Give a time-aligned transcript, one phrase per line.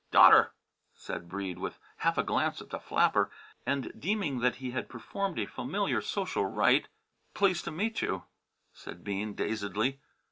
[0.09, 0.51] "Daughter!"
[0.95, 3.29] said Breede, with half a glance at the flapper,
[3.67, 6.87] and deeming that he had performed a familiar social rite.
[7.35, 8.23] "Pleased to meet you!"
[8.73, 9.99] said Bean, dazedly.